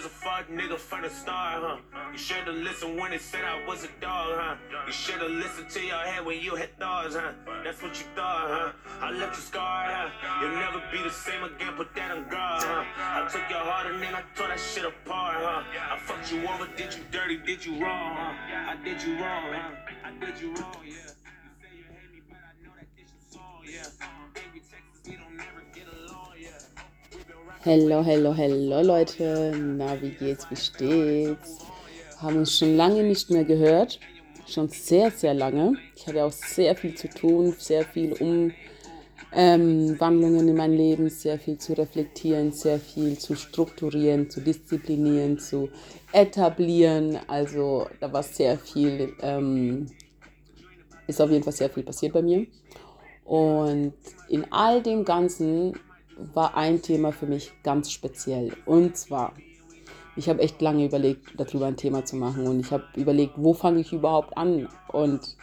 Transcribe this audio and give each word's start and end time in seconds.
was 0.00 0.06
a 0.06 0.14
fuck 0.14 0.48
nigga 0.48 0.78
from 0.78 1.02
the 1.02 1.10
start, 1.10 1.62
huh? 1.62 1.76
You 2.12 2.16
should've 2.18 2.54
listened 2.54 2.96
when 2.98 3.10
they 3.10 3.18
said 3.18 3.44
I 3.44 3.66
was 3.66 3.84
a 3.84 3.88
dog, 4.00 4.32
huh? 4.32 4.56
You 4.86 4.92
should've 4.92 5.30
listened 5.30 5.68
to 5.70 5.80
your 5.80 5.98
head 5.98 6.24
when 6.24 6.40
you 6.40 6.54
had 6.54 6.78
thoughts, 6.78 7.16
huh? 7.16 7.32
That's 7.62 7.82
what 7.82 7.98
you 7.98 8.06
thought, 8.16 8.48
huh? 8.48 8.72
I 9.02 9.10
left 9.10 9.36
you 9.36 9.42
scarred, 9.42 9.92
huh? 9.92 10.08
You'll 10.40 10.56
never 10.56 10.82
be 10.90 11.02
the 11.02 11.10
same 11.10 11.42
again, 11.44 11.74
put 11.76 11.94
that 11.96 12.12
on 12.12 12.28
guard, 12.30 12.62
huh? 12.62 12.84
I 12.96 13.28
took 13.28 13.44
your 13.50 13.58
heart 13.58 13.92
and 13.92 14.02
then 14.02 14.14
I 14.14 14.22
tore 14.34 14.48
that 14.48 14.60
shit 14.60 14.86
apart, 14.86 15.36
huh? 15.38 15.64
I 15.92 15.98
fucked 15.98 16.32
you 16.32 16.48
over, 16.48 16.66
did 16.76 16.94
you 16.94 17.02
dirty, 17.10 17.36
did 17.36 17.66
you 17.66 17.72
wrong, 17.72 18.16
huh? 18.16 18.72
I 18.72 18.76
did 18.82 19.02
you 19.02 19.20
wrong, 19.20 19.52
huh? 19.52 19.70
I 20.02 20.24
did 20.24 20.40
you 20.40 20.54
wrong, 20.54 20.80
yeah. 20.80 20.92
You 20.96 21.52
say 21.60 21.76
you 21.76 21.84
hate 21.92 22.10
me, 22.14 22.22
but 22.26 22.40
I 22.40 22.56
know 22.64 22.72
that 22.72 22.88
this 22.96 23.12
song, 23.28 23.60
yeah. 23.68 23.84
Baby 24.32 24.64
Texas, 24.64 25.04
we 25.04 25.16
don't 25.16 25.36
never 25.36 25.60
get. 25.74 25.79
Hello, 27.62 28.02
hello, 28.02 28.32
hello 28.32 28.80
Leute. 28.80 29.52
Na, 29.54 30.00
wie 30.00 30.12
geht's, 30.12 30.48
wie 30.48 30.56
steht's? 30.56 31.58
Haben 32.16 32.36
uns 32.36 32.56
schon 32.56 32.74
lange 32.74 33.02
nicht 33.02 33.28
mehr 33.28 33.44
gehört. 33.44 34.00
Schon 34.46 34.70
sehr, 34.70 35.10
sehr 35.10 35.34
lange. 35.34 35.74
Ich 35.94 36.06
hatte 36.06 36.24
auch 36.24 36.32
sehr 36.32 36.74
viel 36.74 36.94
zu 36.94 37.10
tun, 37.10 37.54
sehr 37.58 37.84
viel 37.84 38.14
Umwandlungen 39.34 40.40
ähm, 40.40 40.48
in 40.48 40.56
meinem 40.56 40.74
Leben, 40.74 41.10
sehr 41.10 41.38
viel 41.38 41.58
zu 41.58 41.74
reflektieren, 41.74 42.50
sehr 42.50 42.78
viel 42.78 43.18
zu 43.18 43.34
strukturieren, 43.34 44.30
zu 44.30 44.40
disziplinieren, 44.40 45.38
zu 45.38 45.68
etablieren. 46.12 47.18
Also 47.26 47.88
da 48.00 48.10
war 48.10 48.22
sehr 48.22 48.56
viel, 48.56 49.12
ähm, 49.20 49.84
ist 51.06 51.20
auf 51.20 51.30
jeden 51.30 51.44
Fall 51.44 51.52
sehr 51.52 51.68
viel 51.68 51.82
passiert 51.82 52.14
bei 52.14 52.22
mir. 52.22 52.46
Und 53.26 53.92
in 54.30 54.50
all 54.50 54.82
dem 54.82 55.04
Ganzen 55.04 55.74
war 56.34 56.56
ein 56.56 56.82
Thema 56.82 57.12
für 57.12 57.26
mich 57.26 57.52
ganz 57.62 57.90
speziell. 57.90 58.52
Und 58.66 58.96
zwar, 58.96 59.32
ich 60.16 60.28
habe 60.28 60.40
echt 60.40 60.60
lange 60.60 60.86
überlegt, 60.86 61.38
darüber 61.38 61.66
ein 61.66 61.76
Thema 61.76 62.04
zu 62.04 62.16
machen. 62.16 62.46
Und 62.46 62.60
ich 62.60 62.70
habe 62.70 62.84
überlegt, 62.96 63.34
wo 63.36 63.54
fange 63.54 63.80
ich 63.80 63.92
überhaupt 63.92 64.36
an? 64.36 64.68
Und 64.92 65.36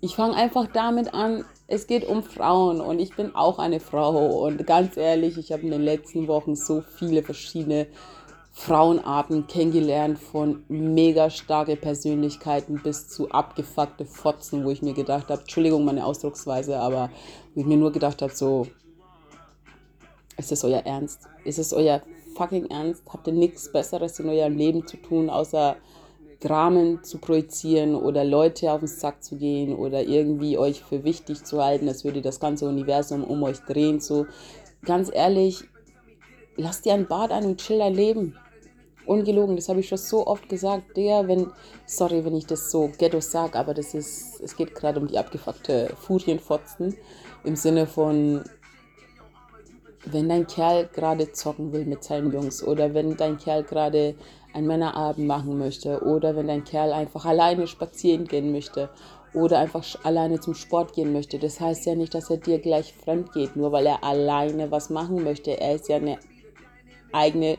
ich 0.00 0.14
fange 0.14 0.34
einfach 0.34 0.68
damit 0.72 1.12
an, 1.12 1.44
es 1.66 1.86
geht 1.86 2.06
um 2.06 2.22
Frauen 2.22 2.80
und 2.80 2.98
ich 2.98 3.14
bin 3.16 3.34
auch 3.34 3.58
eine 3.58 3.80
Frau. 3.80 4.44
Und 4.46 4.66
ganz 4.66 4.96
ehrlich, 4.96 5.36
ich 5.36 5.52
habe 5.52 5.62
in 5.62 5.70
den 5.70 5.82
letzten 5.82 6.28
Wochen 6.28 6.54
so 6.54 6.82
viele 6.82 7.22
verschiedene 7.22 7.88
Frauenarten 8.52 9.46
kennengelernt, 9.46 10.18
von 10.18 10.64
mega 10.68 11.30
starke 11.30 11.76
Persönlichkeiten 11.76 12.80
bis 12.82 13.08
zu 13.08 13.30
abgefuckte 13.30 14.04
Fotzen, 14.04 14.64
wo 14.64 14.70
ich 14.70 14.82
mir 14.82 14.94
gedacht 14.94 15.28
habe, 15.28 15.42
Entschuldigung 15.42 15.84
meine 15.84 16.04
Ausdrucksweise, 16.04 16.78
aber 16.78 17.10
wo 17.54 17.60
ich 17.60 17.66
mir 17.66 17.76
nur 17.76 17.92
gedacht 17.92 18.20
habe, 18.20 18.34
so, 18.34 18.66
ist 20.38 20.52
es 20.52 20.64
euer 20.64 20.80
Ernst? 20.86 21.28
Ist 21.44 21.58
es 21.58 21.72
euer 21.72 22.02
fucking 22.36 22.70
Ernst? 22.70 23.02
Habt 23.12 23.26
ihr 23.26 23.32
nichts 23.32 23.70
Besseres 23.70 24.18
in 24.20 24.28
eurem 24.28 24.56
Leben 24.56 24.86
zu 24.86 24.96
tun, 24.96 25.28
außer 25.28 25.76
Dramen 26.40 27.02
zu 27.02 27.18
projizieren 27.18 27.96
oder 27.96 28.24
Leute 28.24 28.70
auf 28.70 28.80
den 28.80 28.88
Sack 28.88 29.24
zu 29.24 29.36
gehen 29.36 29.74
oder 29.74 30.04
irgendwie 30.04 30.56
euch 30.56 30.84
für 30.84 31.02
wichtig 31.02 31.44
zu 31.44 31.62
halten, 31.62 31.88
als 31.88 32.04
würde 32.04 32.22
das 32.22 32.38
ganze 32.38 32.68
Universum 32.68 33.24
um 33.24 33.42
euch 33.42 33.58
drehen. 33.60 33.98
So, 33.98 34.26
ganz 34.84 35.10
ehrlich, 35.12 35.64
lasst 36.56 36.84
dir 36.84 36.94
ein 36.94 37.08
Bad 37.08 37.32
ein 37.32 37.44
und 37.44 37.60
chill 37.60 37.78
dein 37.78 37.94
Leben. 37.94 38.36
Ungelogen, 39.04 39.56
das 39.56 39.68
habe 39.68 39.80
ich 39.80 39.88
schon 39.88 39.98
so 39.98 40.26
oft 40.26 40.48
gesagt. 40.48 40.96
Der, 40.96 41.26
wenn, 41.26 41.50
sorry, 41.86 42.24
wenn 42.24 42.36
ich 42.36 42.46
das 42.46 42.70
so 42.70 42.90
ghetto 42.98 43.20
sage, 43.20 43.58
aber 43.58 43.74
das 43.74 43.94
ist, 43.94 44.40
es 44.40 44.54
geht 44.54 44.74
gerade 44.74 45.00
um 45.00 45.08
die 45.08 45.18
abgefuckte 45.18 45.92
Furienfotzen 45.98 46.94
im 47.42 47.56
Sinne 47.56 47.86
von, 47.86 48.44
wenn 50.04 50.28
dein 50.28 50.46
Kerl 50.46 50.88
gerade 50.92 51.32
zocken 51.32 51.72
will 51.72 51.84
mit 51.84 52.04
seinen 52.04 52.32
Jungs 52.32 52.62
oder 52.62 52.94
wenn 52.94 53.16
dein 53.16 53.38
Kerl 53.38 53.64
gerade 53.64 54.14
einen 54.54 54.66
Männerabend 54.66 55.26
machen 55.26 55.58
möchte 55.58 56.02
oder 56.02 56.36
wenn 56.36 56.48
dein 56.48 56.64
Kerl 56.64 56.92
einfach 56.92 57.24
alleine 57.24 57.66
spazieren 57.66 58.26
gehen 58.26 58.52
möchte 58.52 58.88
oder 59.34 59.58
einfach 59.58 59.84
alleine 60.04 60.40
zum 60.40 60.54
Sport 60.54 60.94
gehen 60.94 61.12
möchte. 61.12 61.38
Das 61.38 61.60
heißt 61.60 61.86
ja 61.86 61.94
nicht, 61.94 62.14
dass 62.14 62.30
er 62.30 62.38
dir 62.38 62.58
gleich 62.58 62.94
fremd 62.94 63.32
geht, 63.32 63.56
nur 63.56 63.72
weil 63.72 63.86
er 63.86 64.02
alleine 64.02 64.70
was 64.70 64.90
machen 64.90 65.22
möchte. 65.22 65.60
Er 65.60 65.74
ist 65.74 65.88
ja 65.88 65.96
eine 65.96 66.18
eigene, 67.12 67.58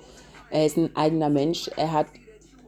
er 0.50 0.66
ist 0.66 0.78
ein 0.78 0.96
eigener 0.96 1.30
Mensch, 1.30 1.70
er 1.76 1.92
hat, 1.92 2.08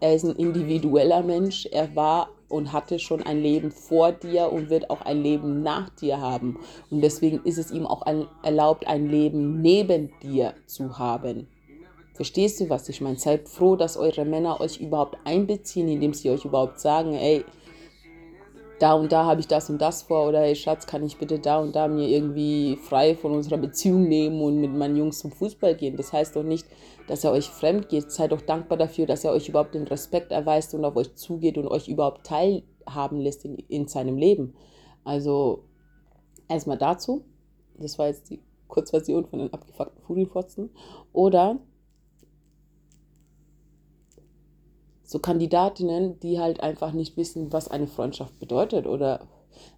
er 0.01 0.16
ist 0.16 0.25
ein 0.25 0.35
individueller 0.35 1.23
Mensch, 1.23 1.67
er 1.72 1.95
war 1.95 2.29
und 2.50 2.73
hatte 2.73 3.00
schon 3.00 3.23
ein 3.23 3.41
Leben 3.41 3.72
vor 3.72 4.12
dir 4.12 4.51
und 4.51 4.69
wird 4.69 4.89
auch 4.89 5.01
ein 5.01 5.22
Leben 5.23 5.62
nach 5.63 5.89
dir 5.89 6.19
haben. 6.19 6.59
Und 6.89 7.01
deswegen 7.01 7.39
ist 7.45 7.57
es 7.57 7.72
ihm 7.72 7.85
auch 7.85 8.01
ein, 8.01 8.28
erlaubt, 8.44 8.88
ein 8.88 9.07
Leben 9.07 9.62
neben 9.62 10.12
dir 10.22 10.53
zu 10.66 11.00
haben. 11.00 11.47
Verstehst 12.13 12.59
du, 12.59 12.69
was 12.69 12.89
ich 12.89 13.00
meine? 13.00 13.17
Seid 13.17 13.47
froh, 13.47 13.75
dass 13.75 13.95
eure 13.95 14.25
Männer 14.25 14.59
euch 14.59 14.81
überhaupt 14.81 15.17
einbeziehen, 15.23 15.88
indem 15.88 16.13
sie 16.13 16.29
euch 16.29 16.45
überhaupt 16.45 16.79
sagen, 16.79 17.13
ey, 17.13 17.45
da 18.81 18.94
und 18.94 19.12
da 19.12 19.25
habe 19.25 19.40
ich 19.40 19.47
das 19.47 19.69
und 19.69 19.80
das 19.80 20.02
vor 20.02 20.28
oder 20.28 20.40
hey 20.40 20.56
Schatz, 20.56 20.88
kann 20.88 21.03
ich 21.03 21.18
bitte 21.18 21.38
da 21.38 21.59
und 21.59 21.75
da 21.75 21.88
mir 21.88 22.08
irgendwie 22.08 22.78
frei 22.78 23.16
von 23.16 23.31
unserer 23.31 23.58
Beziehung 23.58 24.08
nehmen 24.08 24.42
und 24.42 24.59
mit 24.59 24.74
meinen 24.74 24.97
Jungs 24.97 25.19
zum 25.19 25.31
Fußball 25.31 25.75
gehen. 25.75 25.97
Das 25.97 26.12
heißt 26.12 26.36
doch 26.36 26.44
nicht, 26.44 26.66
dass 27.08 27.24
er 27.24 27.31
euch 27.31 27.47
fremd 27.50 27.90
geht. 27.90 28.12
Seid 28.12 28.31
doch 28.31 28.42
dankbar 28.42 28.80
dafür, 28.80 29.06
dass 29.06 29.24
er 29.24 29.34
euch 29.34 29.47
überhaupt 29.47 29.75
den 29.75 29.88
Respekt 29.88 30.31
erweist 30.31 30.74
und 30.74 30.84
auf 30.84 30.96
euch 30.96 31.14
zugeht 31.16 31.59
und 31.59 31.68
euch 31.68 31.88
überhaupt 31.88 32.25
teilhaben 32.25 33.19
lässt 33.19 33.46
in, 33.46 33.56
in 33.56 33.88
seinem 33.88 34.18
Leben. 34.18 34.56
Also 35.03 35.63
erstmal 36.48 36.78
dazu. 36.78 37.24
Das 37.78 38.00
war 38.00 38.08
jetzt 38.08 38.31
die 38.31 38.40
Kurzversion 38.68 39.25
von 39.25 39.40
den 39.40 39.53
abgefuckten 39.53 40.02
Furienfotzen. 40.02 40.72
Oder 41.13 41.59
so 45.12 45.20
Kandidatinnen, 45.20 46.22
die 46.22 46.40
halt 46.40 46.62
einfach 46.62 46.94
nicht 46.94 47.18
wissen, 47.18 47.52
was 47.52 47.68
eine 47.68 47.88
Freundschaft 47.88 48.40
bedeutet 48.40 48.88
oder 48.88 49.20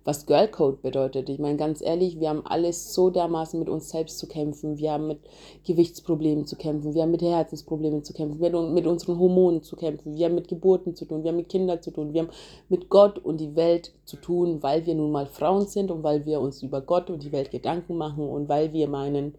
was 0.06 0.28
Girlcode 0.28 0.84
bedeutet. 0.84 1.28
Ich 1.28 1.40
meine, 1.40 1.58
ganz 1.58 1.82
ehrlich, 1.82 2.20
wir 2.20 2.30
haben 2.30 2.46
alles 2.46 2.94
so 2.94 3.10
dermaßen 3.10 3.60
mit 3.60 3.68
uns 3.68 3.90
selbst 3.90 4.20
zu 4.20 4.28
kämpfen. 4.28 4.78
Wir 4.78 4.92
haben 4.92 5.08
mit 5.08 5.18
Gewichtsproblemen 5.66 6.46
zu 6.46 6.56
kämpfen. 6.56 6.94
Wir 6.94 7.02
haben 7.02 7.10
mit 7.10 7.24
Herzensproblemen 7.24 8.04
zu 8.04 8.14
kämpfen. 8.14 8.40
Wir 8.40 8.52
haben 8.52 8.76
mit 8.76 8.86
unseren 8.86 9.18
Hormonen 9.18 9.64
zu 9.64 9.76
kämpfen. 9.76 10.16
Wir 10.16 10.28
haben 10.28 10.36
mit 10.36 10.50
Geburten 10.50 10.96
zu 10.96 11.06
tun. 11.06 11.24
Wir 11.24 11.30
haben 11.30 11.38
mit 11.38 11.50
Kindern 11.50 11.82
zu 11.82 11.90
tun. 11.90 12.14
Wir 12.14 12.22
haben 12.22 12.32
mit 12.70 12.90
Gott 12.90 13.18
und 13.18 13.42
die 13.42 13.56
Welt 13.56 13.92
zu 14.06 14.18
tun, 14.18 14.62
weil 14.62 14.86
wir 14.86 14.94
nun 14.94 15.12
mal 15.12 15.26
Frauen 15.26 15.66
sind 15.66 15.90
und 15.90 16.04
weil 16.04 16.28
wir 16.28 16.42
uns 16.42 16.62
über 16.62 16.80
Gott 16.80 17.10
und 17.10 17.24
die 17.24 17.32
Welt 17.32 17.50
Gedanken 17.50 17.98
machen 17.98 18.30
und 18.30 18.50
weil 18.50 18.72
wir 18.72 18.88
meinen, 18.88 19.34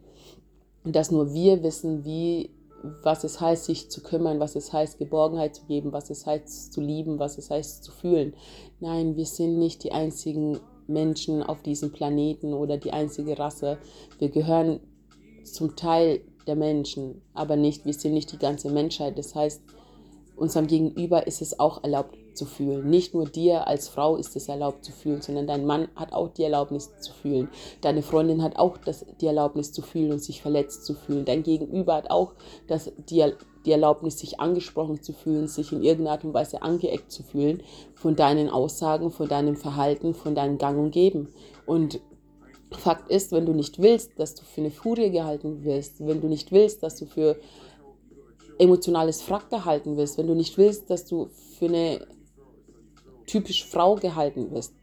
dass 0.82 1.12
nur 1.12 1.32
wir 1.32 1.62
wissen, 1.62 2.04
wie 2.04 2.50
was 3.02 3.24
es 3.24 3.40
heißt, 3.40 3.64
sich 3.64 3.90
zu 3.90 4.02
kümmern, 4.02 4.40
was 4.40 4.56
es 4.56 4.72
heißt, 4.72 4.98
Geborgenheit 4.98 5.54
zu 5.54 5.64
geben, 5.66 5.92
was 5.92 6.10
es 6.10 6.26
heißt, 6.26 6.72
zu 6.72 6.80
lieben, 6.80 7.18
was 7.18 7.38
es 7.38 7.50
heißt, 7.50 7.84
zu 7.84 7.92
fühlen. 7.92 8.34
Nein, 8.80 9.16
wir 9.16 9.26
sind 9.26 9.58
nicht 9.58 9.84
die 9.84 9.92
einzigen 9.92 10.58
Menschen 10.86 11.42
auf 11.42 11.62
diesem 11.62 11.92
Planeten 11.92 12.52
oder 12.52 12.76
die 12.76 12.92
einzige 12.92 13.38
Rasse. 13.38 13.78
Wir 14.18 14.28
gehören 14.28 14.80
zum 15.44 15.76
Teil 15.76 16.20
der 16.46 16.56
Menschen, 16.56 17.22
aber 17.32 17.56
nicht, 17.56 17.86
wir 17.86 17.94
sind 17.94 18.14
nicht 18.14 18.32
die 18.32 18.38
ganze 18.38 18.70
Menschheit. 18.70 19.18
Das 19.18 19.34
heißt, 19.34 19.62
unserem 20.36 20.66
Gegenüber 20.66 21.26
ist 21.26 21.42
es 21.42 21.58
auch 21.58 21.82
erlaubt, 21.82 22.16
zu 22.34 22.46
fühlen. 22.46 22.90
Nicht 22.90 23.14
nur 23.14 23.26
dir 23.26 23.66
als 23.66 23.88
Frau 23.88 24.16
ist 24.16 24.36
es 24.36 24.48
erlaubt 24.48 24.84
zu 24.84 24.92
fühlen, 24.92 25.22
sondern 25.22 25.46
dein 25.46 25.64
Mann 25.64 25.88
hat 25.94 26.12
auch 26.12 26.28
die 26.28 26.42
Erlaubnis 26.42 26.90
zu 27.00 27.12
fühlen. 27.12 27.48
Deine 27.80 28.02
Freundin 28.02 28.42
hat 28.42 28.56
auch 28.56 28.76
das, 28.76 29.06
die 29.20 29.26
Erlaubnis 29.26 29.72
zu 29.72 29.82
fühlen 29.82 30.12
und 30.12 30.22
sich 30.22 30.42
verletzt 30.42 30.84
zu 30.84 30.94
fühlen. 30.94 31.24
Dein 31.24 31.42
Gegenüber 31.42 31.94
hat 31.94 32.10
auch 32.10 32.32
das, 32.66 32.90
die, 33.08 33.24
die 33.64 33.72
Erlaubnis, 33.72 34.18
sich 34.18 34.40
angesprochen 34.40 35.02
zu 35.02 35.12
fühlen, 35.12 35.48
sich 35.48 35.72
in 35.72 35.82
irgendeiner 35.82 36.16
Art 36.16 36.24
und 36.24 36.34
Weise 36.34 36.62
angeeckt 36.62 37.10
zu 37.10 37.22
fühlen 37.22 37.62
von 37.94 38.16
deinen 38.16 38.50
Aussagen, 38.50 39.10
von 39.10 39.28
deinem 39.28 39.56
Verhalten, 39.56 40.14
von 40.14 40.34
deinem 40.34 40.58
Gang 40.58 40.78
und 40.78 40.90
Geben. 40.90 41.28
Und 41.66 42.00
Fakt 42.72 43.08
ist, 43.08 43.30
wenn 43.30 43.46
du 43.46 43.52
nicht 43.52 43.80
willst, 43.80 44.18
dass 44.18 44.34
du 44.34 44.42
für 44.42 44.60
eine 44.60 44.72
Furie 44.72 45.10
gehalten 45.10 45.62
wirst, 45.62 46.04
wenn 46.04 46.20
du 46.20 46.26
nicht 46.26 46.50
willst, 46.50 46.82
dass 46.82 46.96
du 46.96 47.06
für 47.06 47.36
emotionales 48.58 49.22
Frack 49.22 49.50
gehalten 49.50 49.96
wirst, 49.96 50.18
wenn 50.18 50.26
du 50.26 50.34
nicht 50.34 50.56
willst, 50.58 50.90
dass 50.90 51.04
du 51.04 51.30
für 51.58 51.66
eine 51.66 52.06
typisch 53.26 53.66
Frau 53.66 53.96
gehalten 53.96 54.50
wirst, 54.50 54.74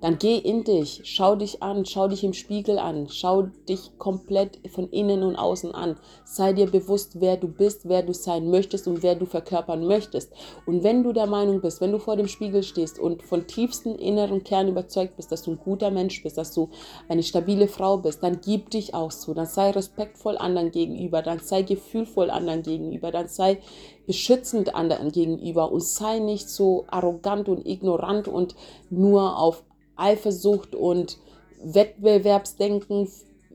dann 0.00 0.18
geh 0.18 0.38
in 0.38 0.64
dich, 0.64 1.02
schau 1.04 1.36
dich 1.36 1.62
an, 1.62 1.84
schau 1.84 2.08
dich 2.08 2.24
im 2.24 2.32
Spiegel 2.32 2.78
an, 2.78 3.08
schau 3.10 3.42
dich 3.68 3.98
komplett 3.98 4.58
von 4.70 4.88
innen 4.88 5.22
und 5.22 5.36
außen 5.36 5.74
an. 5.74 5.96
Sei 6.24 6.54
dir 6.54 6.70
bewusst, 6.70 7.20
wer 7.20 7.36
du 7.36 7.48
bist, 7.48 7.88
wer 7.88 8.02
du 8.02 8.14
sein 8.14 8.50
möchtest 8.50 8.88
und 8.88 9.02
wer 9.02 9.14
du 9.14 9.26
verkörpern 9.26 9.86
möchtest. 9.86 10.32
Und 10.64 10.82
wenn 10.84 11.02
du 11.02 11.12
der 11.12 11.26
Meinung 11.26 11.60
bist, 11.60 11.80
wenn 11.80 11.92
du 11.92 11.98
vor 11.98 12.16
dem 12.16 12.28
Spiegel 12.28 12.62
stehst 12.62 12.98
und 12.98 13.22
von 13.22 13.46
tiefstem 13.46 13.96
inneren 13.96 14.42
Kern 14.42 14.68
überzeugt 14.68 15.16
bist, 15.16 15.30
dass 15.32 15.42
du 15.42 15.52
ein 15.52 15.58
guter 15.58 15.90
Mensch 15.90 16.22
bist, 16.22 16.38
dass 16.38 16.54
du 16.54 16.70
eine 17.08 17.22
stabile 17.22 17.68
Frau 17.68 17.98
bist, 17.98 18.22
dann 18.22 18.40
gib 18.40 18.70
dich 18.70 18.94
auch 18.94 19.10
so, 19.10 19.34
dann 19.34 19.46
sei 19.46 19.70
respektvoll 19.70 20.38
anderen 20.38 20.70
gegenüber, 20.70 21.20
dann 21.20 21.40
sei 21.40 21.62
gefühlvoll 21.62 22.30
anderen 22.30 22.62
gegenüber, 22.62 23.10
dann 23.10 23.28
sei 23.28 23.58
beschützend 24.06 24.74
anderen 24.74 25.12
gegenüber 25.12 25.70
und 25.70 25.84
sei 25.84 26.18
nicht 26.18 26.48
so 26.48 26.84
arrogant 26.88 27.48
und 27.48 27.66
ignorant 27.66 28.26
und 28.26 28.56
nur 28.88 29.38
auf 29.38 29.62
Eifersucht 30.00 30.74
und 30.74 31.18
Wettbewerbsdenken 31.62 33.08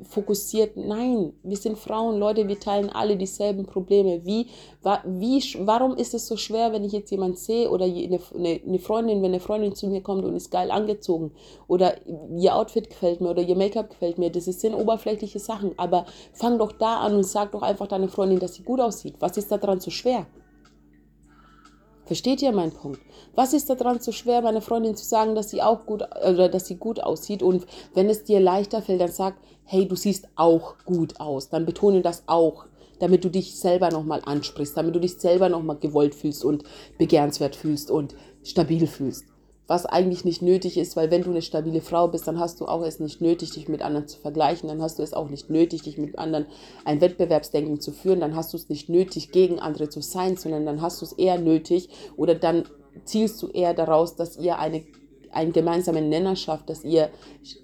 fokussiert. 0.04 0.76
Nein, 0.76 1.34
wir 1.44 1.56
sind 1.56 1.78
Frauen, 1.78 2.20
Leute, 2.20 2.48
wir 2.48 2.60
teilen 2.60 2.90
alle 2.90 3.16
dieselben 3.16 3.66
Probleme. 3.66 4.26
Wie, 4.26 4.48
wie, 5.06 5.42
warum 5.66 5.96
ist 5.96 6.14
es 6.14 6.28
so 6.28 6.36
schwer, 6.36 6.74
wenn 6.74 6.84
ich 6.84 6.92
jetzt 6.92 7.12
jemanden 7.12 7.38
sehe 7.38 7.70
oder 7.70 7.86
eine, 7.86 8.20
eine 8.34 8.80
Freundin, 8.80 9.22
wenn 9.22 9.32
eine 9.32 9.40
Freundin 9.40 9.74
zu 9.74 9.88
mir 9.88 10.02
kommt 10.02 10.26
und 10.26 10.36
ist 10.36 10.52
geil 10.52 10.70
angezogen 10.70 11.32
oder 11.68 11.96
ihr 12.36 12.56
Outfit 12.56 12.90
gefällt 12.90 13.22
mir 13.22 13.30
oder 13.30 13.42
ihr 13.42 13.56
Make-up 13.56 13.90
gefällt 13.90 14.18
mir, 14.18 14.30
das 14.30 14.46
sind 14.46 14.76
oberflächliche 14.76 15.40
Sachen, 15.40 15.72
aber 15.78 16.06
fang 16.34 16.60
doch 16.60 16.74
da 16.74 17.00
an 17.00 17.16
und 17.16 17.24
sag 17.24 17.54
doch 17.54 17.62
einfach 17.62 17.88
deiner 17.88 18.10
Freundin, 18.10 18.40
dass 18.40 18.56
sie 18.56 18.64
gut 18.64 18.82
aussieht. 18.82 19.16
Was 19.20 19.38
ist 19.38 19.52
daran 19.52 19.80
so 19.80 19.92
schwer? 19.92 20.28
Versteht 22.06 22.42
ihr 22.42 22.52
meinen 22.52 22.72
Punkt? 22.72 23.00
Was 23.34 23.54
ist 23.54 23.70
daran 23.70 24.00
so 24.00 24.12
schwer, 24.12 24.42
meiner 24.42 24.62
Freundin 24.62 24.96
zu 24.96 25.04
sagen, 25.06 25.36
dass 25.36 25.50
sie 25.50 25.62
auch 25.62 25.86
gut 25.86 26.04
oder 26.04 26.50
dass 26.50 26.68
sie 26.68 26.76
gut 26.76 27.00
aussieht? 27.00 27.42
Und 27.42 27.66
wenn 27.94 28.10
es 28.10 28.24
dir 28.24 28.40
leichter 28.40 28.82
fällt, 28.82 29.02
dann 29.02 29.12
sag, 29.12 29.36
hey, 29.64 29.88
du 29.88 29.96
siehst 29.96 30.28
auch 30.36 30.76
gut 30.86 31.20
aus. 31.20 31.50
Dann 31.50 31.66
betone 31.66 32.02
das 32.02 32.24
auch, 32.28 32.66
damit 33.00 33.24
du 33.24 33.30
dich 33.30 33.60
selber 33.60 33.90
nochmal 33.90 34.22
ansprichst, 34.26 34.78
damit 34.78 34.96
du 34.96 35.00
dich 35.00 35.18
selber 35.18 35.50
nochmal 35.50 35.78
gewollt 35.78 36.16
fühlst 36.16 36.46
und 36.46 36.64
begehrenswert 36.98 37.56
fühlst 37.56 37.90
und 37.90 38.16
stabil 38.44 38.88
fühlst 38.88 39.35
was 39.68 39.86
eigentlich 39.86 40.26
nicht 40.26 40.42
nötig 40.42 40.78
ist, 40.78 40.96
weil 40.96 41.10
wenn 41.10 41.24
du 41.24 41.32
eine 41.32 41.42
stabile 41.42 41.82
Frau 41.82 42.08
bist, 42.08 42.28
dann 42.28 42.40
hast 42.40 42.62
du 42.62 42.68
auch 42.68 42.84
es 42.84 43.00
nicht 43.00 43.22
nötig, 43.22 43.52
dich 43.52 43.68
mit 43.68 43.82
anderen 43.82 44.08
zu 44.08 44.20
vergleichen, 44.20 44.70
dann 44.70 44.82
hast 44.82 45.00
du 45.00 45.04
es 45.04 45.14
auch 45.14 45.30
nicht 45.30 45.50
nötig, 45.50 45.82
dich 45.82 45.98
mit 45.98 46.20
anderen 46.20 46.46
ein 46.84 47.02
Wettbewerbsdenken 47.02 47.82
zu 47.82 47.92
führen, 47.92 48.20
dann 48.20 48.36
hast 48.36 48.54
du 48.54 48.58
es 48.58 48.70
nicht 48.70 48.90
nötig, 48.90 49.32
gegen 49.32 49.60
andere 49.60 49.90
zu 49.90 50.02
sein, 50.02 50.38
sondern 50.38 50.66
dann 50.66 50.82
hast 50.82 51.02
du 51.02 51.06
es 51.06 51.14
eher 51.14 51.40
nötig 51.40 51.90
oder 52.16 52.36
dann 52.36 52.66
zielst 53.06 53.42
du 53.42 53.48
eher 53.48 53.74
daraus, 53.74 54.16
dass 54.16 54.38
ihr 54.38 54.60
eine 54.60 54.84
einen 55.36 55.54
gemeinsamen 55.54 56.10
Nenner 56.10 56.36
schafft, 56.36 56.70
dass 56.70 56.84
ihr, 56.84 57.10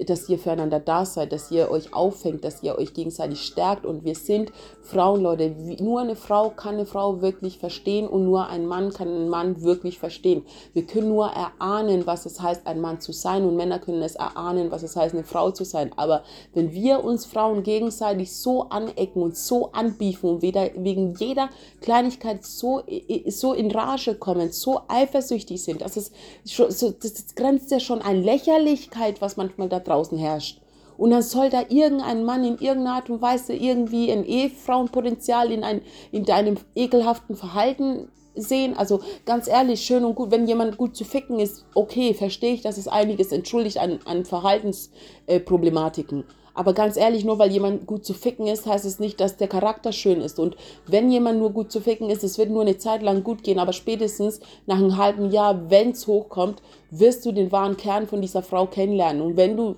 dass 0.06 0.28
ihr 0.30 0.38
füreinander 0.38 0.80
da 0.80 1.06
seid, 1.06 1.32
dass 1.32 1.50
ihr 1.52 1.72
euch 1.72 1.94
auffängt, 1.94 2.44
dass 2.44 2.62
ihr 2.64 2.78
euch 2.78 2.94
gegenseitig 2.94 3.42
stärkt. 3.42 3.86
Und 3.86 4.04
wir 4.04 4.16
sind 4.16 4.52
Frauen, 4.82 5.22
Leute. 5.22 5.56
Nur 5.80 6.02
eine 6.02 6.16
Frau 6.16 6.50
kann 6.50 6.76
eine 6.76 6.86
Frau 6.86 7.22
wirklich 7.22 7.58
verstehen 7.58 8.08
und 8.08 8.26
nur 8.26 8.48
ein 8.48 8.66
Mann 8.66 8.92
kann 8.92 9.08
einen 9.08 9.30
Mann 9.30 9.62
wirklich 9.62 10.00
verstehen. 10.00 10.46
Wir 10.74 10.86
können 10.86 11.08
nur 11.08 11.28
erahnen, 11.28 12.06
was 12.06 12.26
es 12.26 12.42
heißt, 12.42 12.68
ein 12.68 12.82
Mann 12.82 13.00
zu 13.00 13.14
sein 13.14 13.46
und 13.46 13.56
Männer 13.56 13.80
können 13.80 14.02
es 14.02 14.16
erahnen, 14.16 14.72
was 14.72 14.84
es 14.84 14.96
heißt, 14.96 15.14
eine 15.14 15.24
Frau 15.24 15.52
zu 15.52 15.64
sein. 15.64 15.92
Aber 15.96 16.24
wenn 16.54 16.74
wir 16.74 17.04
uns 17.04 17.26
Frauen 17.26 17.64
gegenseitig 17.64 18.36
so 18.36 18.64
anecken 18.64 19.22
und 19.22 19.38
so 19.38 19.72
anbiefen 19.72 20.30
und 20.30 20.42
wegen 20.42 21.14
jeder 21.16 21.50
Kleinigkeit 21.80 22.46
so, 22.46 22.84
so 23.28 23.54
in 23.54 23.72
Rage 23.72 24.16
kommen, 24.16 24.52
so 24.52 24.82
eifersüchtig 24.88 25.64
sind, 25.64 25.82
dass 25.82 25.96
es 25.96 26.12
das, 26.58 26.80
das 27.00 27.36
grenzt 27.36 27.61
grenzt 27.62 27.72
ja 27.72 27.80
schon 27.80 28.02
an 28.02 28.24
Lächerlichkeit, 28.24 29.22
was 29.22 29.38
manchmal 29.38 29.70
da 29.70 29.80
draußen 29.80 30.18
herrscht. 30.18 30.60
Und 30.98 31.12
dann 31.12 31.22
soll 31.22 31.52
da 31.52 31.62
irgendein 31.70 32.26
Mann 32.26 32.44
in 32.44 32.58
irgendeiner 32.58 32.96
Art 32.96 33.10
und 33.10 33.22
Weise 33.22 33.54
irgendwie 33.54 34.12
ein 34.12 34.26
Ehefrauenpotenzial 34.26 35.52
in, 35.52 35.64
ein, 35.64 35.82
in 36.12 36.26
deinem 36.26 36.58
ekelhaften 36.76 37.36
Verhalten 37.36 38.10
sehen. 38.36 38.76
Also 38.78 39.02
ganz 39.26 39.48
ehrlich, 39.48 39.82
schön 39.82 40.04
und 40.06 40.16
gut, 40.16 40.32
wenn 40.32 40.48
jemand 40.48 40.78
gut 40.78 40.96
zu 40.96 41.06
ficken 41.06 41.40
ist, 41.40 41.66
okay, 41.76 42.16
verstehe 42.16 42.54
ich, 42.54 42.62
dass 42.62 42.78
es 42.78 42.88
einiges 42.88 43.32
entschuldigt 43.32 43.78
an, 43.78 44.00
an 44.06 44.26
Verhaltensproblematiken. 44.26 46.22
Äh, 46.22 46.41
aber 46.54 46.74
ganz 46.74 46.98
ehrlich, 46.98 47.24
nur 47.24 47.40
weil 47.40 47.52
jemand 47.52 47.86
gut 47.86 48.06
zu 48.06 48.14
ficken 48.14 48.48
ist, 48.48 48.66
heißt 48.66 48.86
es 48.86 49.00
nicht, 49.00 49.20
dass 49.20 49.38
der 49.38 49.48
Charakter 49.48 49.92
schön 49.92 50.22
ist. 50.22 50.40
Und 50.40 50.58
wenn 50.86 51.12
jemand 51.12 51.40
nur 51.40 51.52
gut 51.52 51.72
zu 51.72 51.80
ficken 51.80 52.10
ist, 52.10 52.24
es 52.24 52.38
wird 52.38 52.50
nur 52.50 52.62
eine 52.62 52.78
Zeit 52.78 53.02
lang 53.02 53.24
gut 53.24 53.44
gehen, 53.44 53.60
aber 53.60 53.74
spätestens 53.74 54.42
nach 54.66 54.78
einem 54.78 54.98
halben 54.98 55.32
Jahr, 55.32 55.70
wenn 55.70 55.92
es 55.92 56.08
hochkommt, 56.08 56.62
wirst 56.90 57.26
du 57.26 57.32
den 57.32 57.52
wahren 57.52 57.78
Kern 57.78 58.08
von 58.08 58.22
dieser 58.22 58.44
Frau 58.44 58.66
kennenlernen. 58.66 59.22
Und 59.22 59.38
wenn 59.38 59.56
du 59.56 59.76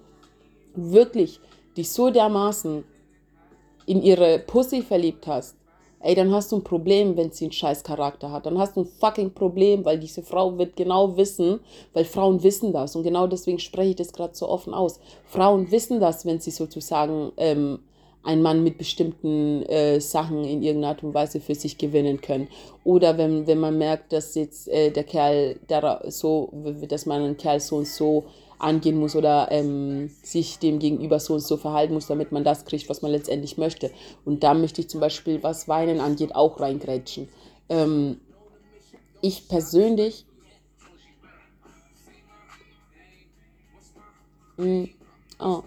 wirklich 0.76 1.40
dich 1.78 1.92
so 1.92 2.10
dermaßen 2.10 2.84
in 3.86 4.02
ihre 4.02 4.40
Pussy 4.40 4.82
verliebt 4.82 5.28
hast, 5.28 5.56
ey, 6.04 6.16
dann 6.16 6.32
hast 6.32 6.52
du 6.52 6.58
ein 6.58 6.64
Problem, 6.64 7.18
wenn 7.18 7.32
sie 7.32 7.46
einen 7.46 7.54
scheiß 7.54 7.84
Charakter 7.84 8.32
hat. 8.32 8.46
Dann 8.46 8.60
hast 8.60 8.76
du 8.76 8.82
ein 8.82 8.86
fucking 8.86 9.34
Problem, 9.34 9.86
weil 9.86 10.00
diese 10.00 10.22
Frau 10.22 10.58
wird 10.58 10.76
genau 10.76 11.18
wissen, 11.18 11.62
weil 11.94 12.06
Frauen 12.06 12.44
wissen 12.44 12.74
das 12.74 12.96
und 12.96 13.04
genau 13.04 13.26
deswegen 13.26 13.60
spreche 13.60 13.92
ich 13.92 13.96
das 13.96 14.14
gerade 14.14 14.36
so 14.36 14.48
offen 14.48 14.74
aus. 14.74 15.00
Frauen 15.26 15.72
wissen 15.72 16.00
das, 16.00 16.26
wenn 16.26 16.40
sie 16.40 16.52
sozusagen 16.52 17.32
ähm, 17.38 17.80
einen 18.24 18.42
Mann 18.42 18.64
mit 18.64 18.78
bestimmten 18.78 19.64
äh, 19.64 20.00
Sachen 20.00 20.44
in 20.44 20.62
irgendeiner 20.62 20.94
Art 20.94 21.04
und 21.04 21.14
Weise 21.14 21.40
für 21.40 21.56
sich 21.56 21.78
gewinnen 21.78 22.22
können. 22.22 22.48
Oder 22.84 23.18
wenn, 23.18 23.48
wenn 23.48 23.60
man 23.60 23.78
merkt, 23.78 24.14
dass 24.14 24.36
jetzt 24.36 24.68
äh, 24.70 24.92
der 24.92 25.04
Kerl 25.04 25.60
der 25.70 26.02
so, 26.08 26.52
dass 26.88 27.06
man 27.06 27.22
einen 27.22 27.38
Kerl 27.38 27.60
so 27.60 27.78
und 27.78 27.88
so 27.88 28.26
angehen 28.64 28.98
muss 28.98 29.16
oder 29.16 29.50
ähm, 29.52 30.10
sich 30.24 30.60
dem 30.60 30.80
gegenüber 30.80 31.20
so 31.20 31.34
und 31.34 31.42
so 31.42 31.58
verhalten 31.58 31.94
muss, 31.94 32.08
damit 32.08 32.32
man 32.32 32.44
das 32.44 32.66
kriegt, 32.66 32.90
was 32.90 33.02
man 33.02 33.12
letztendlich 33.12 33.58
möchte. 33.58 33.92
Und 34.26 34.44
da 34.44 34.54
möchte 34.54 34.82
ich 34.82 34.90
zum 34.90 35.00
Beispiel, 35.00 35.44
was 35.44 35.68
Weinen 35.68 36.00
angeht, 36.00 36.36
auch 36.36 36.60
reingrätschen. 36.60 37.28
Ähm, 37.70 38.20
ich 39.22 39.48
persönlich 39.48 40.26
mm, 44.58 44.86
oh, 45.40 45.64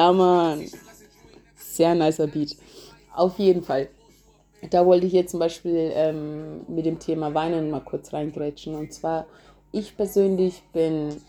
ja, 0.00 0.12
Mann. 0.12 0.64
Sehr 1.56 1.94
nicer 1.94 2.26
Beat. 2.26 2.56
Auf 3.14 3.38
jeden 3.38 3.62
Fall. 3.62 3.88
Da 4.70 4.86
wollte 4.86 5.06
ich 5.06 5.12
jetzt 5.12 5.32
zum 5.32 5.40
Beispiel 5.40 5.92
ähm, 5.94 6.62
mit 6.68 6.86
dem 6.86 6.98
Thema 6.98 7.34
Weinen 7.34 7.70
mal 7.70 7.80
kurz 7.80 8.12
reingrätschen. 8.14 8.74
Und 8.74 8.94
zwar, 8.94 9.26
ich 9.72 9.94
persönlich 9.96 10.62
bin, 10.72 11.20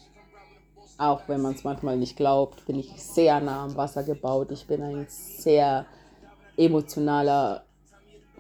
auch 0.97 1.21
wenn 1.27 1.41
man 1.41 1.53
es 1.53 1.65
manchmal 1.65 1.97
nicht 1.97 2.15
glaubt, 2.15 2.65
bin 2.65 2.79
ich 2.79 2.91
sehr 2.95 3.41
nah 3.41 3.65
am 3.65 3.75
Wasser 3.75 4.03
gebaut. 4.03 4.51
Ich 4.51 4.65
bin 4.68 4.81
ein 4.81 5.06
sehr 5.09 5.85
emotionaler, 6.56 7.63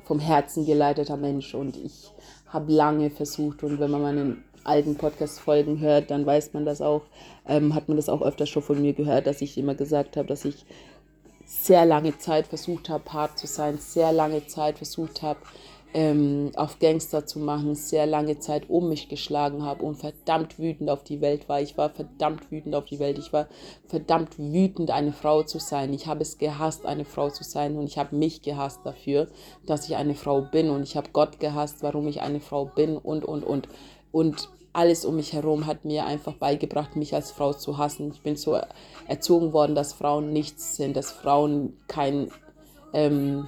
vom 0.05 0.19
Herzen 0.19 0.65
geleiteter 0.65 1.17
Mensch 1.17 1.53
und 1.53 1.77
ich 1.77 2.11
habe 2.47 2.71
lange 2.71 3.09
versucht 3.09 3.63
und 3.63 3.79
wenn 3.79 3.91
man 3.91 4.01
meinen 4.01 4.43
alten 4.63 4.95
Podcast-Folgen 4.95 5.79
hört, 5.79 6.11
dann 6.11 6.25
weiß 6.25 6.53
man 6.53 6.65
das 6.65 6.81
auch, 6.81 7.03
ähm, 7.47 7.75
hat 7.75 7.87
man 7.87 7.97
das 7.97 8.09
auch 8.09 8.21
öfter 8.21 8.45
schon 8.45 8.63
von 8.63 8.81
mir 8.81 8.93
gehört, 8.93 9.27
dass 9.27 9.41
ich 9.41 9.57
immer 9.57 9.75
gesagt 9.75 10.17
habe, 10.17 10.27
dass 10.27 10.45
ich 10.45 10.65
sehr 11.45 11.85
lange 11.85 12.17
Zeit 12.17 12.47
versucht 12.47 12.89
habe, 12.89 13.11
hart 13.11 13.37
zu 13.37 13.47
sein, 13.47 13.77
sehr 13.77 14.13
lange 14.13 14.47
Zeit 14.47 14.77
versucht 14.77 15.21
habe, 15.21 15.39
ähm, 15.93 16.51
auf 16.55 16.79
Gangster 16.79 17.25
zu 17.25 17.39
machen, 17.39 17.75
sehr 17.75 18.05
lange 18.05 18.39
Zeit 18.39 18.69
um 18.69 18.87
mich 18.89 19.09
geschlagen 19.09 19.63
habe 19.63 19.83
und 19.83 19.95
verdammt 19.95 20.57
wütend 20.57 20.89
auf 20.89 21.03
die 21.03 21.19
Welt 21.19 21.49
war. 21.49 21.61
Ich 21.61 21.77
war 21.77 21.89
verdammt 21.89 22.49
wütend 22.51 22.75
auf 22.75 22.85
die 22.85 22.99
Welt. 22.99 23.17
Ich 23.17 23.33
war 23.33 23.47
verdammt 23.87 24.39
wütend, 24.39 24.91
eine 24.91 25.11
Frau 25.11 25.43
zu 25.43 25.59
sein. 25.59 25.93
Ich 25.93 26.07
habe 26.07 26.21
es 26.21 26.37
gehasst, 26.37 26.85
eine 26.85 27.05
Frau 27.05 27.29
zu 27.29 27.43
sein 27.43 27.75
und 27.75 27.85
ich 27.85 27.97
habe 27.97 28.15
mich 28.15 28.41
gehasst 28.41 28.81
dafür, 28.85 29.27
dass 29.65 29.87
ich 29.89 29.95
eine 29.95 30.15
Frau 30.15 30.41
bin 30.41 30.69
und 30.69 30.83
ich 30.83 30.95
habe 30.95 31.09
Gott 31.11 31.39
gehasst, 31.39 31.77
warum 31.81 32.07
ich 32.07 32.21
eine 32.21 32.39
Frau 32.39 32.65
bin 32.65 32.97
und, 32.97 33.25
und, 33.25 33.43
und. 33.43 33.67
Und 34.11 34.49
alles 34.73 35.05
um 35.05 35.15
mich 35.17 35.33
herum 35.33 35.65
hat 35.65 35.85
mir 35.85 36.05
einfach 36.05 36.33
beigebracht, 36.33 36.95
mich 36.95 37.13
als 37.13 37.31
Frau 37.31 37.53
zu 37.53 37.77
hassen. 37.77 38.11
Ich 38.13 38.21
bin 38.21 38.35
so 38.35 38.59
erzogen 39.07 39.53
worden, 39.53 39.75
dass 39.75 39.93
Frauen 39.93 40.31
nichts 40.33 40.75
sind, 40.75 40.95
dass 40.95 41.11
Frauen 41.11 41.77
kein... 41.87 42.29
Ähm, 42.93 43.47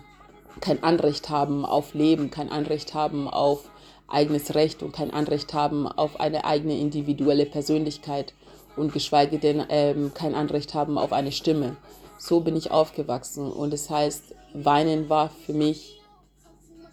kein 0.61 0.83
Anrecht 0.83 1.29
haben 1.29 1.65
auf 1.65 1.93
Leben, 1.93 2.29
kein 2.29 2.49
Anrecht 2.49 2.93
haben 2.93 3.27
auf 3.27 3.69
eigenes 4.07 4.53
Recht 4.55 4.83
und 4.83 4.93
kein 4.93 5.11
Anrecht 5.11 5.53
haben 5.53 5.87
auf 5.87 6.19
eine 6.19 6.45
eigene 6.45 6.77
individuelle 6.77 7.45
Persönlichkeit 7.45 8.33
und 8.75 8.93
geschweige 8.93 9.39
denn 9.39 9.63
ähm, 9.69 10.11
kein 10.13 10.35
Anrecht 10.35 10.73
haben 10.73 10.97
auf 10.97 11.11
eine 11.11 11.31
Stimme. 11.31 11.75
So 12.17 12.39
bin 12.39 12.55
ich 12.55 12.71
aufgewachsen 12.71 13.51
und 13.51 13.73
das 13.73 13.89
heißt, 13.89 14.35
weinen 14.53 15.09
war 15.09 15.29
für 15.29 15.53
mich 15.53 15.99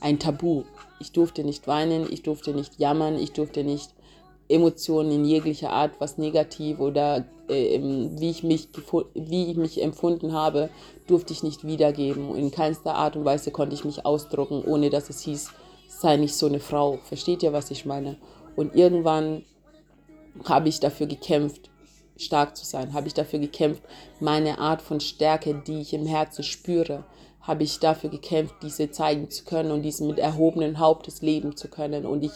ein 0.01 0.19
Tabu. 0.19 0.65
Ich 1.01 1.13
durfte 1.13 1.43
nicht 1.43 1.67
weinen, 1.67 2.07
ich 2.11 2.23
durfte 2.23 2.55
nicht 2.55 2.79
jammern, 2.79 3.19
ich 3.19 3.33
durfte 3.33 3.65
nicht 3.65 3.91
Emotionen 4.49 5.11
in 5.13 5.25
jeglicher 5.25 5.71
Art, 5.71 5.93
was 5.99 6.19
negativ 6.19 6.79
oder 6.81 7.25
äh, 7.49 7.81
wie, 7.81 8.31
ich 8.31 8.43
mich, 8.43 8.69
wie 9.15 9.51
ich 9.51 9.57
mich 9.57 9.83
empfunden 9.83 10.33
habe, 10.33 10.71
durfte 11.07 11.33
ich 11.33 11.43
nicht 11.43 11.67
wiedergeben. 11.67 12.35
In 12.37 12.51
keinster 12.51 12.95
Art 12.95 13.17
und 13.17 13.25
Weise 13.25 13.51
konnte 13.51 13.75
ich 13.75 13.85
mich 13.85 14.05
ausdrucken, 14.05 14.63
ohne 14.65 14.91
dass 14.91 15.09
es 15.09 15.21
hieß, 15.23 15.51
sei 15.89 16.17
nicht 16.17 16.35
so 16.35 16.47
eine 16.47 16.61
Frau. 16.61 16.99
Versteht 17.05 17.43
ihr, 17.43 17.53
was 17.53 17.71
ich 17.71 17.87
meine? 17.87 18.17
Und 18.57 18.75
irgendwann 18.75 19.45
habe 20.45 20.69
ich 20.69 20.81
dafür 20.81 21.07
gekämpft, 21.07 21.71
stark 22.17 22.57
zu 22.57 22.65
sein, 22.65 22.93
habe 22.93 23.07
ich 23.07 23.15
dafür 23.15 23.39
gekämpft, 23.39 23.83
meine 24.19 24.59
Art 24.59 24.83
von 24.83 25.01
Stärke, 25.01 25.63
die 25.67 25.81
ich 25.81 25.95
im 25.95 26.07
Herzen 26.07 26.43
spüre, 26.43 27.05
habe 27.41 27.63
ich 27.63 27.81
dafür 27.81 28.11
gekämpft, 28.11 28.57
diese 28.63 28.91
zeigen 28.91 29.31
zu 29.31 29.45
können 29.45 29.71
und 29.71 29.83
diesen 29.83 30.07
mit 30.07 30.19
erhobenen 30.19 30.79
Hauptes 30.79 31.23
leben 31.23 31.57
zu 31.57 31.69
können. 31.69 32.05
Und 32.05 32.23
ich 32.23 32.33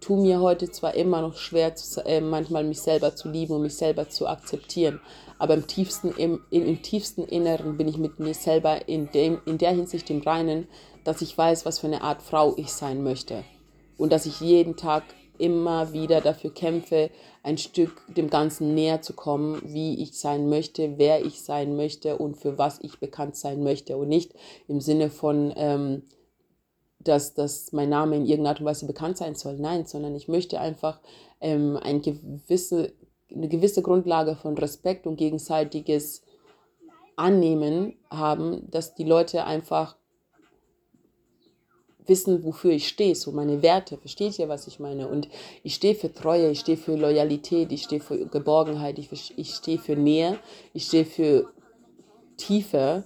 tue 0.00 0.20
mir 0.20 0.40
heute 0.40 0.70
zwar 0.70 0.94
immer 0.94 1.20
noch 1.20 1.36
schwer, 1.36 1.74
zu, 1.74 2.04
äh, 2.04 2.20
manchmal 2.20 2.64
mich 2.64 2.80
selber 2.80 3.14
zu 3.14 3.28
lieben 3.28 3.54
und 3.54 3.62
mich 3.62 3.76
selber 3.76 4.08
zu 4.08 4.26
akzeptieren, 4.26 5.00
aber 5.38 5.54
im 5.54 5.66
tiefsten, 5.66 6.12
im, 6.16 6.40
im, 6.50 6.64
im 6.66 6.82
tiefsten 6.82 7.24
Inneren 7.24 7.76
bin 7.76 7.88
ich 7.88 7.98
mit 7.98 8.18
mir 8.18 8.34
selber 8.34 8.88
in, 8.88 9.10
dem, 9.12 9.40
in 9.44 9.58
der 9.58 9.72
Hinsicht 9.72 10.08
im 10.10 10.22
Reinen, 10.22 10.68
dass 11.04 11.20
ich 11.20 11.36
weiß, 11.36 11.66
was 11.66 11.78
für 11.78 11.86
eine 11.86 12.02
Art 12.02 12.22
Frau 12.22 12.54
ich 12.56 12.72
sein 12.72 13.02
möchte. 13.02 13.44
Und 13.98 14.12
dass 14.12 14.26
ich 14.26 14.40
jeden 14.40 14.76
Tag 14.76 15.04
immer 15.38 15.92
wieder 15.92 16.20
dafür 16.20 16.52
kämpfe, 16.52 17.10
ein 17.42 17.58
Stück 17.58 18.02
dem 18.08 18.30
Ganzen 18.30 18.74
näher 18.74 19.02
zu 19.02 19.12
kommen, 19.12 19.60
wie 19.64 20.02
ich 20.02 20.18
sein 20.18 20.48
möchte, 20.48 20.98
wer 20.98 21.24
ich 21.24 21.42
sein 21.42 21.76
möchte 21.76 22.18
und 22.18 22.36
für 22.36 22.58
was 22.58 22.80
ich 22.82 22.98
bekannt 22.98 23.36
sein 23.36 23.62
möchte. 23.62 23.96
Und 23.96 24.08
nicht 24.08 24.34
im 24.68 24.80
Sinne 24.80 25.10
von, 25.10 25.52
ähm, 25.56 26.02
dass, 26.98 27.34
dass 27.34 27.72
mein 27.72 27.88
Name 27.88 28.16
in 28.16 28.26
irgendeiner 28.26 28.50
Art 28.50 28.60
und 28.60 28.66
Weise 28.66 28.86
bekannt 28.86 29.16
sein 29.16 29.34
soll. 29.34 29.58
Nein, 29.58 29.86
sondern 29.86 30.14
ich 30.14 30.28
möchte 30.28 30.60
einfach 30.60 31.00
ähm, 31.40 31.78
ein 31.80 32.02
gewisse, 32.02 32.92
eine 33.32 33.48
gewisse 33.48 33.82
Grundlage 33.82 34.36
von 34.36 34.56
Respekt 34.58 35.06
und 35.06 35.16
gegenseitiges 35.16 36.22
Annehmen 37.16 37.96
haben, 38.10 38.70
dass 38.70 38.94
die 38.94 39.04
Leute 39.04 39.44
einfach 39.44 39.96
wissen, 42.08 42.44
wofür 42.44 42.72
ich 42.72 42.88
stehe, 42.88 43.14
so 43.14 43.32
meine 43.32 43.62
Werte. 43.62 43.96
Versteht 43.96 44.38
ihr, 44.38 44.48
was 44.48 44.66
ich 44.66 44.80
meine? 44.80 45.08
Und 45.08 45.28
ich 45.62 45.74
stehe 45.74 45.94
für 45.94 46.12
Treue, 46.12 46.50
ich 46.50 46.60
stehe 46.60 46.76
für 46.76 46.96
Loyalität, 46.96 47.72
ich 47.72 47.84
stehe 47.84 48.00
für 48.00 48.26
Geborgenheit, 48.26 48.98
ich, 48.98 49.10
ich 49.36 49.54
stehe 49.54 49.78
für 49.78 49.96
Nähe, 49.96 50.38
ich 50.72 50.84
stehe 50.84 51.04
für 51.04 51.48
Tiefe 52.36 53.04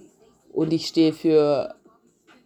und 0.51 0.73
ich 0.73 0.87
stehe 0.87 1.13
für 1.13 1.75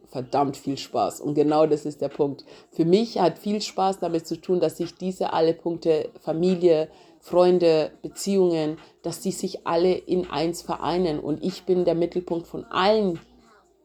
verdammt 0.07 0.55
viel 0.55 0.77
Spaß. 0.77 1.19
Und 1.19 1.33
genau 1.33 1.65
das 1.65 1.85
ist 1.85 1.99
der 1.99 2.07
Punkt. 2.07 2.45
Für 2.71 2.85
mich 2.85 3.19
hat 3.19 3.37
viel 3.37 3.61
Spaß 3.61 3.99
damit 3.99 4.25
zu 4.25 4.39
tun, 4.39 4.61
dass 4.61 4.77
sich 4.77 4.95
diese 4.95 5.33
alle 5.33 5.53
Punkte, 5.53 6.09
Familie, 6.21 6.87
Freunde, 7.19 7.91
Beziehungen, 8.01 8.77
dass 9.01 9.19
die 9.19 9.31
sich 9.31 9.67
alle 9.67 9.93
in 9.93 10.29
eins 10.29 10.61
vereinen. 10.61 11.19
Und 11.19 11.43
ich 11.43 11.63
bin 11.63 11.83
der 11.83 11.95
Mittelpunkt 11.95 12.47
von 12.47 12.63
allen, 12.65 13.19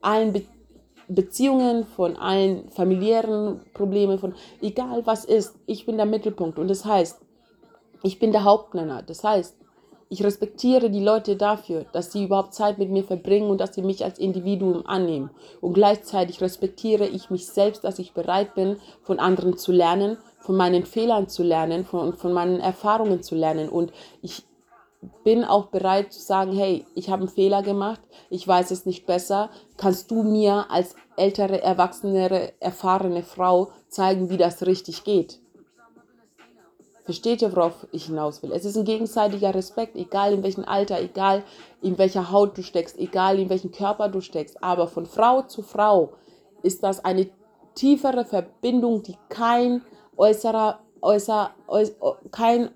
allen 0.02 0.32
Beziehungen 0.32 0.59
Beziehungen, 1.14 1.84
von 1.84 2.16
allen 2.16 2.68
familiären 2.70 3.60
Problemen, 3.74 4.18
von 4.18 4.34
egal 4.62 5.06
was 5.06 5.24
ist, 5.24 5.56
ich 5.66 5.86
bin 5.86 5.96
der 5.96 6.06
Mittelpunkt. 6.06 6.58
Und 6.58 6.68
das 6.68 6.84
heißt, 6.84 7.20
ich 8.02 8.18
bin 8.18 8.32
der 8.32 8.44
Hauptnenner. 8.44 9.02
Das 9.02 9.24
heißt, 9.24 9.56
ich 10.12 10.24
respektiere 10.24 10.90
die 10.90 11.04
Leute 11.04 11.36
dafür, 11.36 11.86
dass 11.92 12.10
sie 12.10 12.24
überhaupt 12.24 12.54
Zeit 12.54 12.78
mit 12.78 12.90
mir 12.90 13.04
verbringen 13.04 13.48
und 13.48 13.60
dass 13.60 13.74
sie 13.74 13.82
mich 13.82 14.04
als 14.04 14.18
Individuum 14.18 14.84
annehmen. 14.86 15.30
Und 15.60 15.74
gleichzeitig 15.74 16.40
respektiere 16.40 17.06
ich 17.06 17.30
mich 17.30 17.46
selbst, 17.46 17.84
dass 17.84 18.00
ich 18.00 18.12
bereit 18.12 18.54
bin, 18.54 18.76
von 19.02 19.20
anderen 19.20 19.56
zu 19.56 19.70
lernen, 19.70 20.18
von 20.40 20.56
meinen 20.56 20.84
Fehlern 20.84 21.28
zu 21.28 21.44
lernen, 21.44 21.84
von, 21.84 22.14
von 22.14 22.32
meinen 22.32 22.58
Erfahrungen 22.58 23.22
zu 23.22 23.36
lernen. 23.36 23.68
Und 23.68 23.92
ich 24.20 24.42
bin 25.25 25.45
auch 25.45 25.66
bereit 25.66 26.12
zu 26.12 26.21
sagen, 26.21 26.52
hey, 26.52 26.87
ich 26.95 27.11
habe 27.11 27.23
einen 27.23 27.28
Fehler 27.28 27.62
gemacht, 27.62 28.00
ich 28.28 28.47
weiß 28.47 28.71
es 28.71 28.87
nicht 28.87 29.07
besser, 29.07 29.50
kannst 29.76 30.11
du 30.11 30.23
mir 30.23 30.66
als 30.71 30.95
ältere, 31.16 31.62
erwachsenere, 31.62 32.52
erfahrene 32.61 33.23
Frau 33.23 33.71
zeigen, 33.88 34.30
wie 34.30 34.37
das 34.37 34.66
richtig 34.66 35.04
geht? 35.04 35.40
Versteht 37.04 37.42
ihr, 37.42 37.50
worauf 37.57 37.87
ich 37.92 38.07
hinaus 38.07 38.42
will? 38.42 38.52
Es 38.52 38.64
ist 38.64 38.76
ein 38.76 38.85
gegenseitiger 38.85 39.54
Respekt, 39.54 39.97
egal 39.97 40.33
in 40.33 40.42
welchem 40.42 40.64
Alter, 40.64 41.00
egal 41.00 41.42
in 41.83 41.99
welcher 41.99 42.30
Haut 42.30 42.57
du 42.57 42.62
steckst, 42.62 42.99
egal 42.99 43.38
in 43.38 43.49
welchem 43.49 43.73
Körper 43.73 44.09
du 44.09 44.21
steckst. 44.21 44.62
Aber 44.62 44.87
von 44.87 45.07
Frau 45.07 45.42
zu 45.42 45.62
Frau 45.62 46.12
ist 46.62 46.83
das 46.83 47.04
eine 47.04 47.28
tiefere 47.75 48.25
Verbindung, 48.25 49.02
die 49.02 49.16
kein 49.28 49.83
äußerer, 50.16 50.80
äußer, 51.00 51.50
äußer 51.66 51.95
kein 52.30 52.71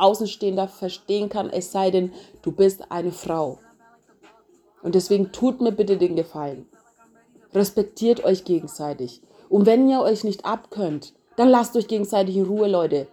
Außenstehender 0.00 0.68
verstehen 0.68 1.28
kann, 1.28 1.50
es 1.50 1.72
sei 1.72 1.90
denn, 1.90 2.12
du 2.42 2.52
bist 2.52 2.90
eine 2.90 3.12
Frau. 3.12 3.58
Und 4.82 4.94
deswegen 4.94 5.32
tut 5.32 5.60
mir 5.60 5.72
bitte 5.72 5.96
den 5.96 6.16
Gefallen. 6.16 6.66
Respektiert 7.54 8.24
euch 8.24 8.44
gegenseitig. 8.44 9.22
Und 9.48 9.66
wenn 9.66 9.88
ihr 9.88 10.00
euch 10.00 10.24
nicht 10.24 10.44
abkönnt, 10.44 11.12
dann 11.36 11.48
lasst 11.48 11.76
euch 11.76 11.88
gegenseitig 11.88 12.36
in 12.36 12.46
Ruhe, 12.46 12.68
Leute. 12.68 13.08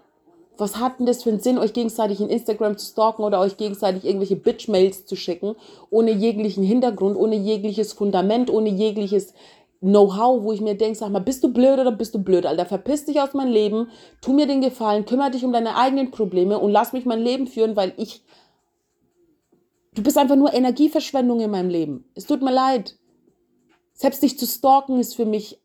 Was 0.58 0.77
hat 0.77 1.00
denn 1.00 1.06
das 1.06 1.24
für 1.24 1.29
einen 1.29 1.39
Sinn, 1.39 1.60
euch 1.60 1.74
gegenseitig 1.74 2.20
in 2.20 2.29
Instagram 2.29 2.77
zu 2.77 2.88
stalken 2.88 3.24
oder 3.24 3.39
euch 3.39 3.58
gegenseitig 3.58 4.06
irgendwelche 4.06 4.36
Bitch-Mails 4.36 5.06
zu 5.06 5.15
schicken, 5.15 5.56
ohne 5.91 6.12
jeglichen 6.12 6.63
Hintergrund, 6.63 7.15
ohne 7.15 7.36
jegliches 7.36 7.94
Fundament, 7.94 8.50
ohne 8.50 8.70
jegliches 8.70 9.34
Know-how, 9.79 10.43
wo 10.43 10.51
ich 10.53 10.62
mir 10.62 10.75
denke, 10.75 10.98
sag 10.98 11.12
mal, 11.12 11.19
bist 11.19 11.43
du 11.43 11.53
blöd 11.53 11.79
oder 11.79 11.91
bist 11.91 12.15
du 12.15 12.19
blöd, 12.19 12.48
Alter? 12.48 12.65
Verpiss 12.65 13.05
dich 13.05 13.22
aus 13.22 13.34
meinem 13.34 13.51
Leben, 13.51 13.89
tu 14.22 14.34
mir 14.34 14.48
den 14.48 14.62
Gefallen, 14.62 15.05
kümmere 15.05 15.31
dich 15.31 15.46
um 15.46 15.53
deine 15.53 15.75
eigenen 15.75 16.10
Probleme 16.10 16.57
und 16.57 16.72
lass 16.72 16.93
mich 16.93 17.05
mein 17.05 17.22
Leben 17.22 17.46
führen, 17.46 17.75
weil 17.75 17.93
ich. 17.98 18.24
Du 19.93 20.01
bist 20.03 20.17
einfach 20.17 20.36
nur 20.36 20.53
Energieverschwendung 20.53 21.39
in 21.41 21.51
meinem 21.51 21.69
Leben. 21.69 22.05
Es 22.15 22.25
tut 22.25 22.41
mir 22.41 22.53
leid. 22.53 22.98
Selbst 23.93 24.22
dich 24.22 24.38
zu 24.38 24.46
stalken 24.46 25.00
ist 25.00 25.15
für 25.15 25.25
mich, 25.25 25.60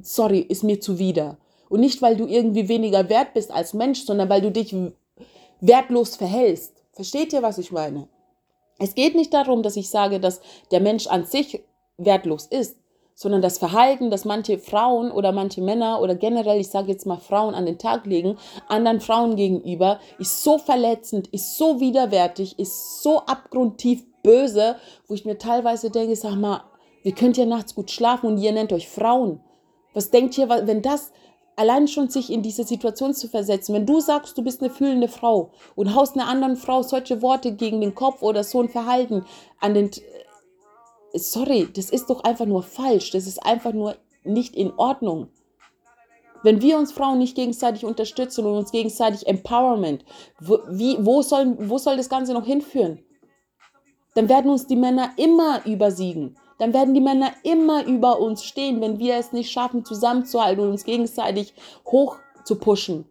sorry, 0.00 0.40
ist 0.40 0.64
mir 0.64 0.80
zuwider. 0.80 1.38
Und 1.68 1.80
nicht, 1.80 2.00
weil 2.02 2.16
du 2.16 2.26
irgendwie 2.26 2.68
weniger 2.68 3.08
wert 3.08 3.34
bist 3.34 3.50
als 3.50 3.74
Mensch, 3.74 4.04
sondern 4.04 4.28
weil 4.28 4.40
du 4.40 4.50
dich 4.50 4.74
wertlos 5.60 6.16
verhältst. 6.16 6.82
Versteht 6.92 7.32
ihr, 7.32 7.42
was 7.42 7.58
ich 7.58 7.72
meine? 7.72 8.08
Es 8.78 8.94
geht 8.94 9.14
nicht 9.14 9.32
darum, 9.34 9.62
dass 9.62 9.76
ich 9.76 9.90
sage, 9.90 10.18
dass 10.18 10.40
der 10.70 10.80
Mensch 10.80 11.06
an 11.06 11.24
sich 11.24 11.62
wertlos 11.98 12.46
ist 12.46 12.79
sondern 13.20 13.42
das 13.42 13.58
Verhalten, 13.58 14.10
das 14.10 14.24
manche 14.24 14.58
Frauen 14.58 15.12
oder 15.12 15.30
manche 15.30 15.60
Männer 15.60 16.00
oder 16.00 16.14
generell, 16.14 16.58
ich 16.58 16.70
sage 16.70 16.90
jetzt 16.90 17.04
mal 17.04 17.18
Frauen 17.18 17.54
an 17.54 17.66
den 17.66 17.76
Tag 17.76 18.06
legen, 18.06 18.38
anderen 18.66 19.02
Frauen 19.02 19.36
gegenüber, 19.36 20.00
ist 20.18 20.42
so 20.42 20.56
verletzend, 20.56 21.28
ist 21.28 21.58
so 21.58 21.80
widerwärtig, 21.80 22.58
ist 22.58 23.02
so 23.02 23.18
abgrundtief 23.18 24.06
böse, 24.22 24.76
wo 25.06 25.12
ich 25.12 25.26
mir 25.26 25.36
teilweise 25.36 25.90
denke, 25.90 26.16
sag 26.16 26.36
mal, 26.36 26.64
ihr 27.02 27.12
könnt 27.12 27.36
ja 27.36 27.44
nachts 27.44 27.74
gut 27.74 27.90
schlafen 27.90 28.26
und 28.26 28.38
ihr 28.38 28.52
nennt 28.52 28.72
euch 28.72 28.88
Frauen. 28.88 29.40
Was 29.92 30.10
denkt 30.10 30.38
ihr, 30.38 30.48
wenn 30.48 30.80
das 30.80 31.12
allein 31.56 31.88
schon 31.88 32.08
sich 32.08 32.32
in 32.32 32.40
diese 32.40 32.64
Situation 32.64 33.12
zu 33.12 33.28
versetzen, 33.28 33.74
wenn 33.74 33.84
du 33.84 34.00
sagst, 34.00 34.38
du 34.38 34.42
bist 34.42 34.62
eine 34.62 34.70
fühlende 34.70 35.08
Frau 35.08 35.50
und 35.74 35.94
haust 35.94 36.14
einer 36.14 36.26
anderen 36.26 36.56
Frau 36.56 36.82
solche 36.82 37.20
Worte 37.20 37.52
gegen 37.52 37.82
den 37.82 37.94
Kopf 37.94 38.22
oder 38.22 38.44
so 38.44 38.62
ein 38.62 38.70
Verhalten 38.70 39.26
an 39.60 39.74
den 39.74 39.90
sorry, 41.14 41.68
das 41.74 41.90
ist 41.90 42.10
doch 42.10 42.24
einfach 42.24 42.46
nur 42.46 42.62
falsch. 42.62 43.10
Das 43.10 43.26
ist 43.26 43.44
einfach 43.44 43.72
nur 43.72 43.96
nicht 44.24 44.54
in 44.54 44.72
Ordnung. 44.76 45.28
Wenn 46.42 46.62
wir 46.62 46.78
uns 46.78 46.92
Frauen 46.92 47.18
nicht 47.18 47.34
gegenseitig 47.34 47.84
unterstützen 47.84 48.46
und 48.46 48.56
uns 48.56 48.72
gegenseitig 48.72 49.26
Empowerment, 49.26 50.04
wo, 50.40 50.58
wie, 50.68 50.96
wo, 51.00 51.22
soll, 51.22 51.56
wo 51.68 51.76
soll 51.76 51.96
das 51.96 52.08
Ganze 52.08 52.32
noch 52.32 52.46
hinführen? 52.46 53.04
Dann 54.14 54.28
werden 54.28 54.50
uns 54.50 54.66
die 54.66 54.76
Männer 54.76 55.10
immer 55.16 55.64
übersiegen. 55.66 56.36
Dann 56.58 56.74
werden 56.74 56.94
die 56.94 57.00
Männer 57.00 57.32
immer 57.42 57.84
über 57.84 58.20
uns 58.20 58.44
stehen, 58.44 58.80
wenn 58.80 58.98
wir 58.98 59.16
es 59.16 59.32
nicht 59.32 59.50
schaffen, 59.50 59.84
zusammenzuhalten 59.84 60.64
und 60.64 60.70
uns 60.70 60.84
gegenseitig 60.84 61.54
hoch 61.86 62.16
zu 62.44 62.56
pushen. 62.56 63.06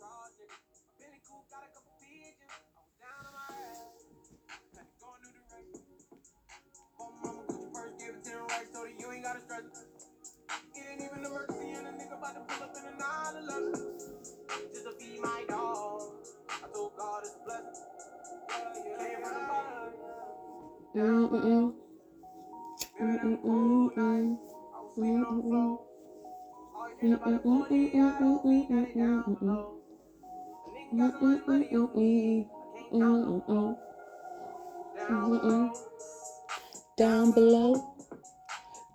Down 36.97 37.31
below, 37.31 37.95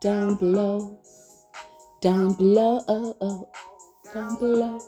down 0.03 0.37
below, 0.37 1.01
down 2.03 2.35
below, 2.35 2.81
down 4.15 4.39
below, 4.39 4.79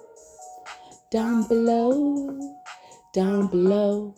down 1.11 1.49
below, 1.49 2.55
down 3.13 3.49
below. 3.49 4.15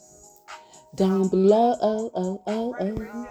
Down 0.94 1.28
below. 1.28 1.76
Oh, 1.80 2.10
oh, 2.14 2.42
oh, 2.46 2.74
oh. 2.78 3.26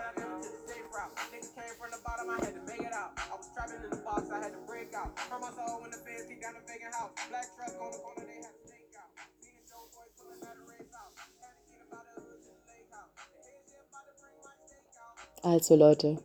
Also 15.44 15.76
Leute, 15.76 16.18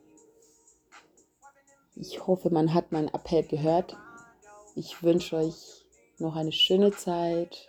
Ich 1.95 2.27
hoffe, 2.27 2.51
man 2.51 2.73
hat 2.75 2.91
meinen 2.91 3.09
Appell 3.09 3.45
gehört. 3.45 3.97
Ich 4.75 5.03
wünsche 5.03 5.37
euch 5.37 5.85
noch 6.19 6.35
eine 6.35 6.53
schöne 6.53 6.93
Zeit, 6.93 7.69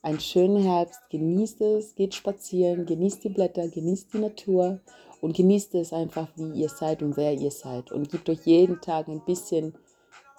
einen 0.00 0.20
schönen 0.20 0.62
Herbst. 0.62 1.00
Genießt 1.10 1.60
es, 1.60 1.94
geht 1.94 2.14
spazieren, 2.14 2.86
genießt 2.86 3.24
die 3.24 3.28
Blätter, 3.28 3.68
genießt 3.68 4.14
die 4.14 4.18
Natur 4.18 4.80
und 5.20 5.36
genießt 5.36 5.74
es 5.74 5.92
einfach, 5.92 6.28
wie 6.36 6.60
ihr 6.60 6.68
seid 6.68 7.02
und 7.02 7.16
wer 7.16 7.34
ihr 7.34 7.50
seid. 7.50 7.92
Und 7.92 8.10
gebt 8.10 8.28
euch 8.30 8.44
jeden 8.44 8.80
Tag 8.80 9.08
ein 9.08 9.24
bisschen, 9.24 9.74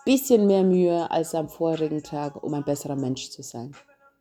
bisschen 0.06 0.48
mehr 0.48 0.64
Mühe 0.64 1.10
als 1.12 1.36
am 1.36 1.50
vorigen 1.50 2.02
Tag, 2.02 2.42
um 2.44 2.54
ein 2.54 2.66
besserer 2.66 2.96
Mensch 2.96 3.30
zu 3.30 3.44
sein. 3.44 3.76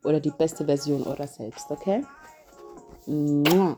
Oder 0.04 0.20
die 0.20 0.30
beste 0.30 0.64
Version 0.64 1.02
eurer 1.04 1.26
selbst, 1.26 1.70
okay? 1.70 2.04
Mua. 3.06 3.76